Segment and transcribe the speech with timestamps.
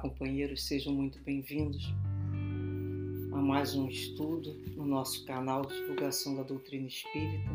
[0.00, 1.94] Companheiros, sejam muito bem-vindos
[3.32, 7.48] a mais um estudo no nosso canal de divulgação da doutrina espírita.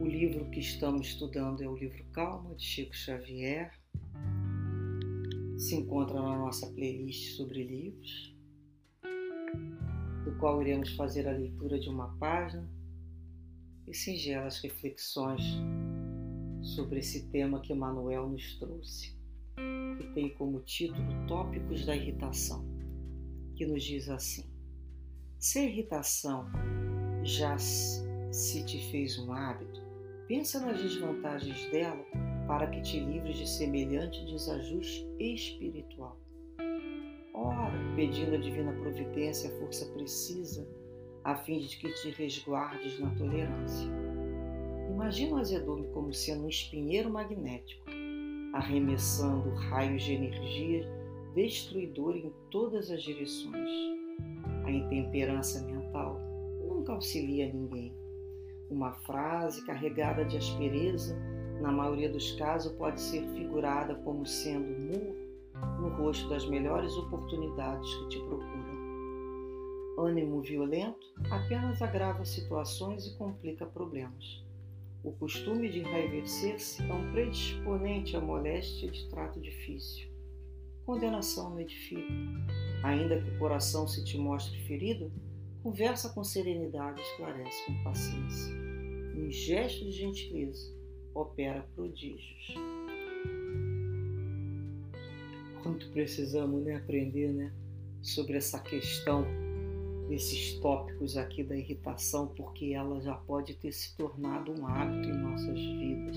[0.00, 3.72] O livro que estamos estudando é o livro Calma, de Chico Xavier.
[5.56, 8.36] Se encontra na nossa playlist sobre livros,
[10.24, 12.68] do qual iremos fazer a leitura de uma página
[13.88, 15.42] e singelas reflexões
[16.60, 19.15] sobre esse tema que Manuel nos trouxe
[19.98, 22.64] que tem como título Tópicos da Irritação,
[23.54, 24.44] que nos diz assim:
[25.38, 26.46] Se a irritação
[27.22, 29.80] já se te fez um hábito,
[30.28, 32.04] pensa nas desvantagens dela
[32.46, 36.18] para que te livres de semelhante desajuste espiritual.
[37.34, 40.66] Ora, pedindo a divina providência a força precisa,
[41.24, 43.90] a fim de que te resguardes na tolerância.
[44.88, 47.90] Imagina o azedume como sendo um espinheiro magnético
[48.56, 50.88] arremessando raios de energia
[51.34, 53.70] destruidora em todas as direções.
[54.64, 56.18] A intemperança mental
[56.66, 57.94] nunca auxilia ninguém.
[58.70, 61.16] Uma frase carregada de aspereza,
[61.60, 65.14] na maioria dos casos, pode ser figurada como sendo murro
[65.80, 68.76] no rosto das melhores oportunidades que te procuram.
[69.98, 74.45] Ânimo violento apenas agrava situações e complica problemas.
[75.06, 80.08] O costume de enraivecer-se é um predisponente à moléstia de trato difícil.
[80.84, 82.12] Condenação não edifica.
[82.82, 85.12] Ainda que o coração se te mostre ferido,
[85.62, 88.52] conversa com serenidade e esclarece com paciência.
[89.16, 90.74] Um gesto de gentileza
[91.14, 92.54] opera prodígios.
[95.62, 97.52] Quanto precisamos né, aprender né,
[98.02, 99.24] sobre essa questão
[100.08, 105.18] desses tópicos aqui da irritação, porque ela já pode ter se tornado um hábito em
[105.18, 106.16] nossas vidas.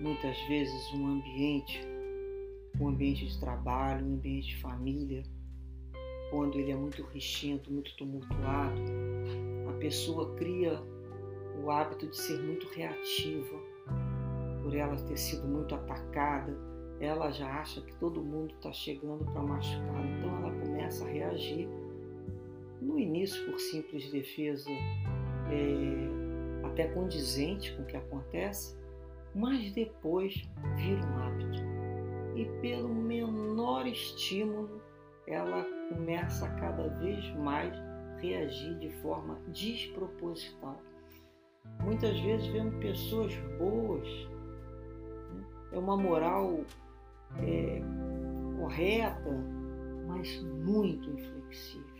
[0.00, 1.80] Muitas vezes um ambiente,
[2.80, 5.22] um ambiente de trabalho, um ambiente de família,
[6.30, 8.80] quando ele é muito rixento, muito tumultuado,
[9.68, 10.82] a pessoa cria
[11.62, 13.60] o hábito de ser muito reativa,
[14.62, 16.56] por ela ter sido muito atacada,
[17.00, 21.68] ela já acha que todo mundo está chegando para machucar, então ela começa a reagir
[22.82, 28.76] no início por simples defesa é, até condizente com o que acontece,
[29.34, 30.34] mas depois
[30.76, 31.62] vira um hábito.
[32.34, 34.82] E pelo menor estímulo,
[35.26, 37.72] ela começa a cada vez mais
[38.18, 40.80] reagir de forma desproposital.
[41.80, 44.08] Muitas vezes vemos pessoas boas,
[45.34, 45.44] né?
[45.72, 46.64] é uma moral
[47.38, 47.80] é,
[48.58, 49.30] correta,
[50.06, 51.91] mas muito inflexível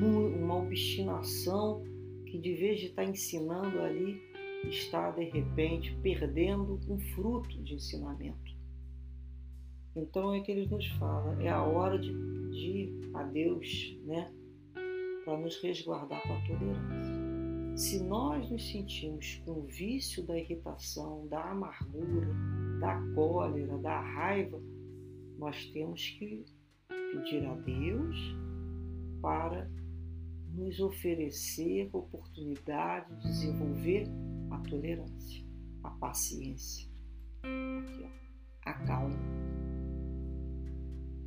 [0.00, 1.82] uma obstinação
[2.26, 4.20] que, de vez de estar ensinando ali,
[4.68, 8.52] está de repente perdendo um fruto de ensinamento.
[9.94, 14.32] Então é que ele nos fala, é a hora de pedir a Deus, né,
[15.24, 17.22] para nos resguardar com a tolerância.
[17.76, 22.28] Se nós nos sentimos com o vício da irritação, da amargura,
[22.80, 24.60] da cólera, da raiva,
[25.38, 26.44] nós temos que
[26.88, 28.16] pedir a Deus
[29.20, 29.70] para
[30.54, 34.06] nos oferecer oportunidade de desenvolver
[34.50, 35.44] a tolerância,
[35.82, 36.88] a paciência,
[37.42, 39.18] aqui, ó, a calma.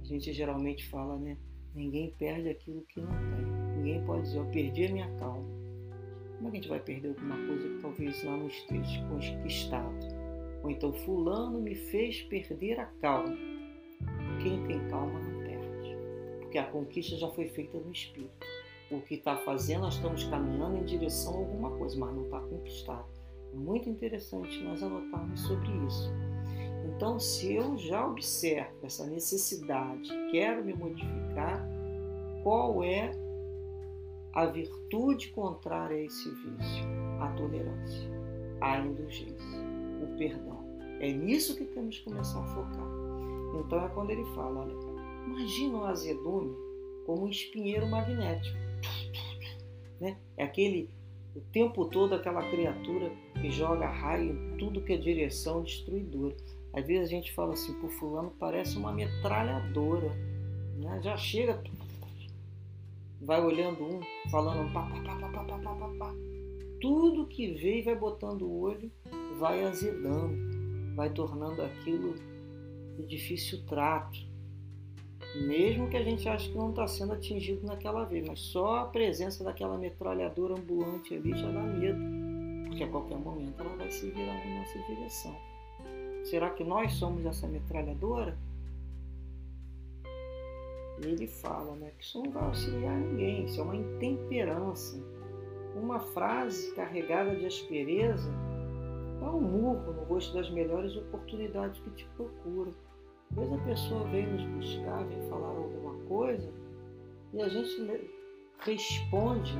[0.00, 1.38] A gente geralmente fala, né?
[1.74, 3.76] Ninguém perde aquilo que não tem.
[3.76, 5.48] Ninguém pode dizer, eu perdi a minha calma.
[6.36, 10.22] Como é que a gente vai perder alguma coisa que talvez lá não esteja conquistado?
[10.62, 13.36] Ou então, Fulano me fez perder a calma.
[14.42, 15.96] Quem tem calma não perde,
[16.40, 18.51] porque a conquista já foi feita no espírito
[18.96, 22.40] o que está fazendo, nós estamos caminhando em direção a alguma coisa, mas não está
[22.40, 23.06] conquistado.
[23.52, 26.10] É muito interessante nós anotarmos sobre isso.
[26.84, 31.66] Então, se eu já observo essa necessidade, quero me modificar,
[32.42, 33.12] qual é
[34.34, 36.84] a virtude contrária a esse vício?
[37.20, 38.10] A tolerância,
[38.60, 39.58] a indulgência,
[40.02, 40.62] o perdão.
[41.00, 42.88] É nisso que temos que começar a focar.
[43.60, 44.74] Então é quando ele fala, olha,
[45.26, 46.54] imagina o azedume
[47.06, 48.71] como um espinheiro magnético
[50.00, 50.16] né?
[50.36, 50.90] É aquele
[51.34, 56.36] o tempo todo aquela criatura que joga raio em tudo que é direção destruidora.
[56.74, 60.10] Às vezes a gente fala assim, por fulano parece uma metralhadora,
[60.76, 61.00] né?
[61.02, 61.62] Já chega,
[63.20, 64.00] vai olhando um,
[64.30, 66.14] falando pá, pá, pá, pá, pá, pá, pá, pá.
[66.80, 68.90] Tudo que vê e vai botando o olho
[69.38, 72.14] vai azedando, vai tornando aquilo
[72.96, 74.31] de difícil trato
[75.34, 78.84] mesmo que a gente ache que não está sendo atingido naquela vez, mas só a
[78.86, 81.98] presença daquela metralhadora ambulante ali já dá medo,
[82.66, 85.34] porque a qualquer momento ela vai se virar na nossa direção.
[86.24, 88.36] Será que nós somos essa metralhadora?
[91.02, 95.02] Ele fala né, que isso não vai auxiliar ninguém, isso é uma intemperança.
[95.74, 98.30] Uma frase carregada de aspereza
[99.18, 102.72] dá um murro no rosto das melhores oportunidades que te procuram.
[103.34, 106.52] Vezes a pessoa vem nos buscar, vem falar alguma coisa,
[107.32, 108.10] e a gente
[108.58, 109.54] responde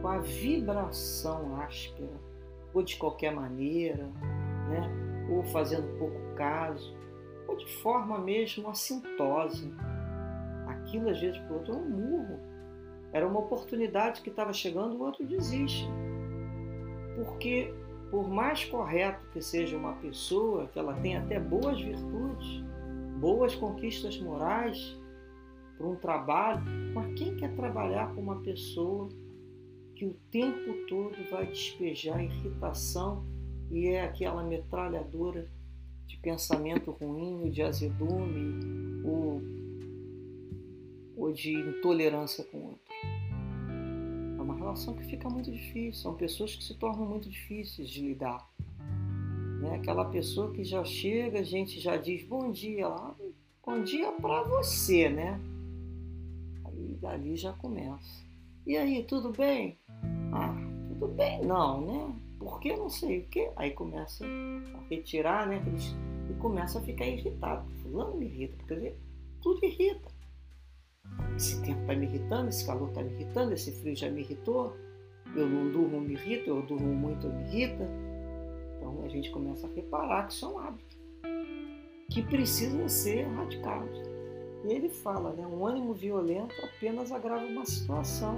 [0.00, 2.20] com a vibração áspera,
[2.72, 4.04] ou de qualquer maneira,
[4.68, 5.10] né?
[5.30, 6.96] ou fazendo pouco caso,
[7.46, 9.70] ou de forma mesmo assintosa.
[10.66, 12.40] Aquilo às vezes para o outro é um murro.
[13.12, 15.86] Era uma oportunidade que estava chegando, o outro desiste.
[17.16, 17.74] Porque
[18.10, 22.64] por mais correto que seja uma pessoa, que ela tenha até boas virtudes,
[23.20, 24.98] boas conquistas morais,
[25.78, 26.62] para um trabalho,
[26.92, 29.08] mas quem quer trabalhar com uma pessoa
[29.94, 33.24] que o tempo todo vai despejar irritação
[33.70, 35.48] e é aquela metralhadora
[36.06, 39.40] de pensamento ruim, de azedume, ou,
[41.16, 42.89] ou de intolerância com o outro?
[44.70, 48.48] Relação que fica muito difícil, são pessoas que se tornam muito difíceis de lidar.
[49.60, 49.74] Né?
[49.74, 53.16] Aquela pessoa que já chega, a gente já diz bom dia lá,
[53.66, 55.40] bom dia para você, né?
[56.64, 58.24] Aí dali já começa.
[58.64, 59.76] E aí, tudo bem?
[60.32, 60.54] Ah,
[60.86, 62.14] tudo bem, não, né?
[62.38, 63.50] Porque não sei o quê.
[63.56, 65.60] Aí começa a retirar, né?
[66.30, 67.68] E começa a ficar irritado.
[67.82, 68.94] Fulano me irrita, porque
[69.42, 70.08] tudo irrita.
[71.40, 74.76] Esse tempo está me irritando, esse calor está me irritando, esse frio já me irritou.
[75.34, 77.88] Eu não durmo, me irrita, eu durmo muito, me irrita.
[78.76, 80.98] Então a gente começa a reparar que isso é um hábito
[82.10, 83.88] que precisa ser erradicado.
[84.68, 88.36] E ele fala, né, um ânimo violento apenas agrava uma situação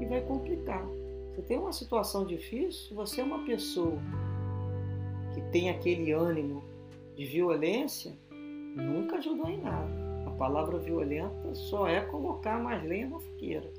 [0.00, 0.86] e vai complicar.
[1.34, 3.98] Você tem uma situação difícil, você é uma pessoa
[5.34, 6.64] que tem aquele ânimo
[7.14, 8.16] de violência,
[8.74, 10.09] nunca ajudou em nada.
[10.40, 13.70] Palavra violenta só é colocar mais lenha na fogueira.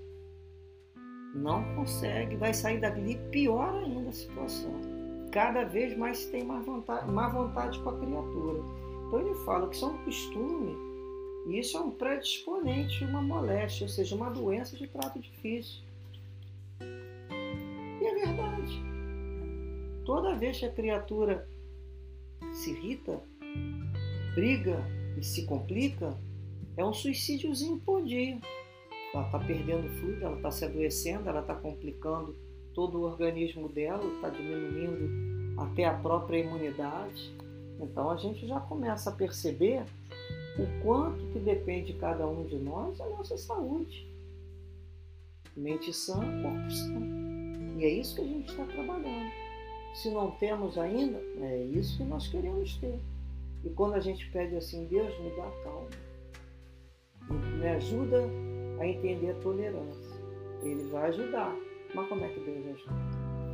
[1.35, 6.65] Não consegue, vai sair dali pior ainda a situação cada vez mais se tem mais
[6.65, 8.59] vontade, mais vontade com a criatura.
[9.07, 10.77] Então ele fala que isso é um costume
[11.47, 15.81] e isso é um predisponente, uma moléstia, ou seja, uma doença de trato difícil.
[16.79, 18.83] E é verdade.
[20.05, 21.47] Toda vez que a criatura
[22.53, 23.19] se irrita,
[24.35, 24.77] briga
[25.17, 26.15] e se complica,
[26.77, 28.39] é um suicídiozinho por dia.
[29.13, 32.35] Ela está perdendo fluido, ela está se adoecendo, ela está complicando
[32.73, 37.33] todo o organismo dela, está diminuindo até a própria imunidade.
[37.79, 39.83] Então a gente já começa a perceber
[40.57, 44.07] o quanto que depende de cada um de nós a nossa saúde.
[45.55, 47.21] Mente sã, corpo sã.
[47.77, 49.31] E é isso que a gente está trabalhando.
[49.93, 52.99] Se não temos ainda, é isso que nós queremos ter.
[53.63, 55.89] E quando a gente pede assim, Deus me dá calma,
[57.31, 58.23] me ajuda
[58.79, 60.21] a entender a tolerância.
[60.63, 61.55] Ele vai ajudar.
[61.93, 62.95] Mas como é que Deus ajuda?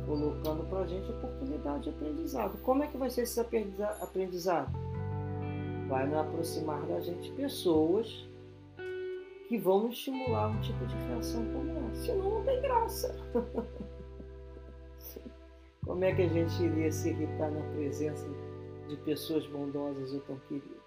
[0.06, 2.58] Colocando para a gente oportunidade de aprendizado.
[2.62, 4.72] Como é que vai ser esse aprendizado?
[5.88, 8.28] Vai nos aproximar da gente pessoas
[9.48, 12.02] que vão estimular um tipo de reação como essa.
[12.02, 13.16] Senão não tem graça.
[15.88, 18.28] Como é que a gente iria se irritar na presença
[18.88, 20.77] de pessoas bondosas ou tão queridas?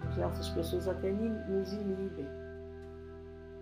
[0.00, 2.26] Porque essas pessoas até nos inibem.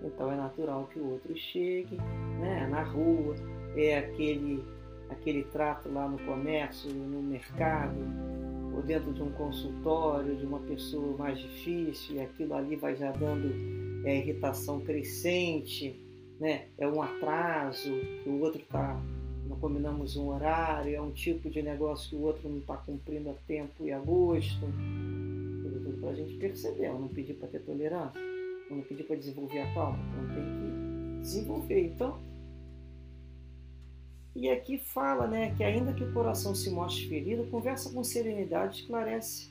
[0.02, 1.96] Então é natural que o outro chegue
[2.40, 3.34] né, na rua,
[3.76, 4.64] é aquele,
[5.10, 7.98] aquele trato lá no comércio, no mercado,
[8.74, 13.12] ou dentro de um consultório de uma pessoa mais difícil, e aquilo ali vai já
[13.12, 13.52] dando
[14.04, 16.00] é, irritação crescente,
[16.38, 16.66] né?
[16.78, 17.90] é um atraso,
[18.22, 19.00] que o outro está.
[19.46, 23.30] Não combinamos um horário, é um tipo de negócio que o outro não está cumprindo
[23.30, 24.64] a tempo e a gosto.
[26.00, 28.21] Para a gente perceber, eu não pedi para ter tolerância
[28.71, 31.87] quando pedir para desenvolver a calma, então tem que desenvolver.
[31.87, 32.21] Então,
[34.35, 38.83] e aqui fala né, que ainda que o coração se mostre ferido, conversa com serenidade,
[38.83, 39.50] esclarece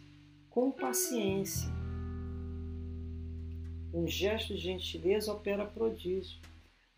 [0.50, 1.70] com paciência.
[3.94, 6.40] Um gesto de gentileza opera prodígio.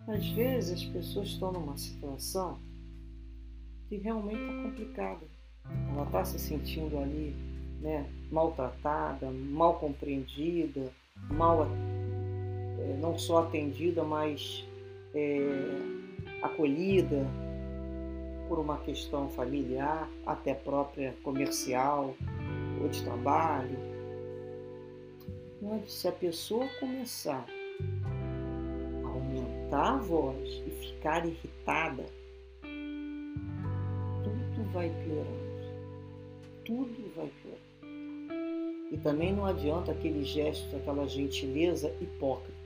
[0.08, 2.60] Às vezes as pessoas estão numa situação
[3.90, 5.28] que realmente está complicada.
[5.90, 7.36] Ela está se sentindo ali
[7.82, 10.92] né, maltratada, mal compreendida,
[11.30, 11.68] mal
[12.80, 14.66] é, não só atendida, mas
[15.14, 15.40] é,
[16.42, 17.26] acolhida
[18.48, 22.14] por uma questão familiar, até própria comercial
[22.82, 23.78] ou de trabalho.
[25.62, 27.46] Mas se a pessoa começar
[29.04, 32.06] a aumentar a voz e ficar irritada,
[34.24, 35.52] tudo vai piorando.
[36.66, 37.71] Tudo vai piorando.
[38.92, 42.62] E também não adianta aquele gesto, aquela gentileza hipócrita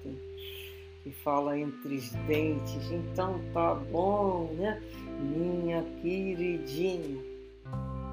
[1.05, 4.81] que fala entre os dentes, então tá bom, né?
[5.19, 7.21] Minha queridinha.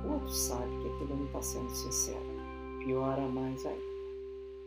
[0.04, 2.20] O outro sabe que aquilo não está sendo sincero.
[2.84, 3.80] Piora mais ainda.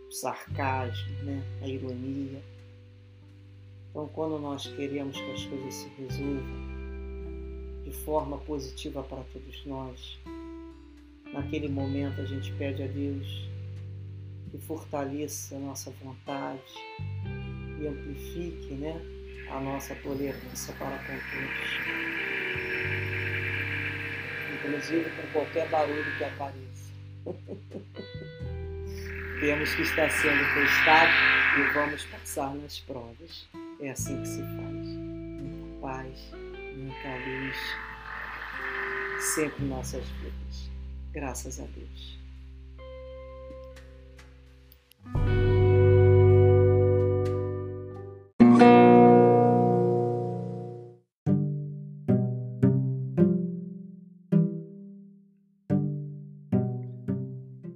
[0.09, 1.43] O sarcasmo, né?
[1.61, 2.41] A ironia.
[3.91, 6.75] Então, quando nós queremos que as coisas se resolvam
[7.83, 10.17] de forma positiva para todos nós,
[11.35, 13.27] naquele momento a gente pede a Deus
[14.49, 16.61] que fortaleça a nossa vontade,
[17.79, 19.01] e amplifique né,
[19.49, 21.79] a nossa tolerância para com todos.
[24.53, 26.93] Inclusive com qualquer barulho que apareça.
[29.41, 31.13] Temos que estar sendo testados
[31.59, 33.49] e vamos passar nas provas.
[33.81, 34.55] É assim que se faz.
[34.55, 36.31] Muita paz,
[36.77, 37.57] muita luz,
[39.19, 40.74] sempre em nossas vidas.
[41.15, 42.19] Graças a Deus.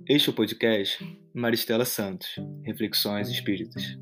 [0.06, 2.28] Este é o podcast Maristela Santos,
[2.66, 3.98] Reflexões Espíritas.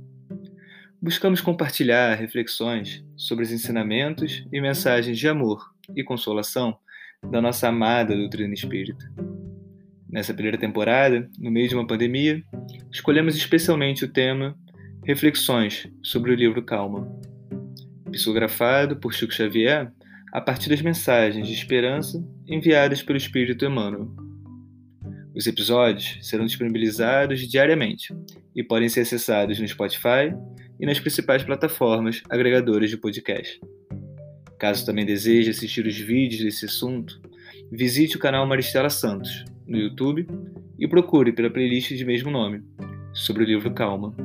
[0.99, 5.63] Buscamos compartilhar reflexões sobre os ensinamentos e mensagens de amor
[5.95, 6.79] e consolação
[7.23, 9.11] da nossa amada doutrina espírita.
[10.09, 12.41] Nessa primeira temporada, no meio de uma pandemia,
[12.91, 14.57] escolhemos especialmente o tema
[15.03, 17.07] Reflexões sobre o livro Calma,
[18.11, 19.91] psicografado por Chico Xavier
[20.33, 24.09] a partir das mensagens de esperança enviadas pelo Espírito Emmanuel.
[25.35, 28.13] Os episódios serão disponibilizados diariamente
[28.55, 30.33] e podem ser acessados no Spotify
[30.79, 33.59] e nas principais plataformas agregadoras de podcast.
[34.57, 37.21] Caso também deseje assistir os vídeos desse assunto,
[37.71, 40.27] visite o canal Maristela Santos no YouTube
[40.79, 42.63] e procure pela playlist de mesmo nome,
[43.13, 44.15] sobre o livro Calma.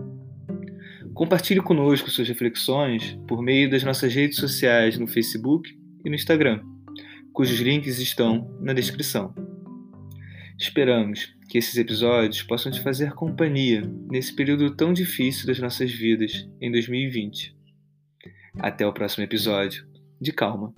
[1.15, 5.71] Compartilhe conosco suas reflexões por meio das nossas redes sociais no Facebook
[6.05, 6.61] e no Instagram,
[7.33, 9.35] cujos links estão na descrição.
[10.59, 16.49] Esperamos que esses episódios possam te fazer companhia nesse período tão difícil das nossas vidas
[16.61, 17.55] em 2020.
[18.59, 19.92] Até o próximo episódio.
[20.23, 20.73] De calma.